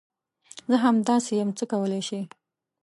زه 0.69 0.75
همداسي 0.85 1.33
یم، 1.39 1.49
څه 1.57 1.65
کولی 1.71 2.01
شې؟ 2.07 2.21